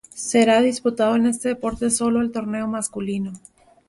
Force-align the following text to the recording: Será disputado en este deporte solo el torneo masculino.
Será 0.15 0.61
disputado 0.63 1.15
en 1.15 1.27
este 1.27 1.49
deporte 1.49 1.91
solo 1.91 2.21
el 2.21 2.31
torneo 2.31 2.65
masculino. 2.67 3.33